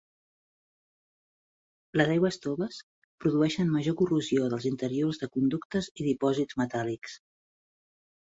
Les 1.99 2.13
aigües 2.13 2.39
toves 2.45 2.79
produeixen 3.25 3.69
major 3.75 3.95
corrosió 4.01 4.49
dels 4.53 4.67
interiors 4.71 5.21
de 5.25 5.29
conductes 5.37 5.93
i 6.03 6.07
dipòsits 6.09 6.61
metàl·lics. 6.63 7.19